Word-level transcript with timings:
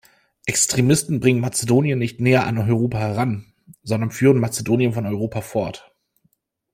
Extremisten 0.47 1.19
bringen 1.19 1.41
Mazedonien 1.41 1.99
nicht 1.99 2.19
näher 2.19 2.47
an 2.47 2.57
Europa 2.57 2.97
heran, 2.97 3.53
sondern 3.83 4.09
führen 4.09 4.39
Mazedonien 4.39 4.93
von 4.93 5.05
Europa 5.05 5.41
fort. 5.41 5.93